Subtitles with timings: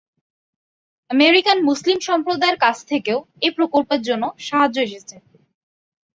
[1.09, 5.15] American-Muslim সম্প্রদায়ের কাছ থেকেও এই প্রকল্পের জন্য সাহায্য এসেছে।